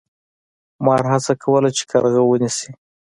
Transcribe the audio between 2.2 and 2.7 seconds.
ونیسي.